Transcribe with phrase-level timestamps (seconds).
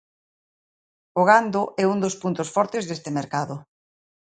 [1.19, 3.55] O gando é un dos puntos fortes deste mercado.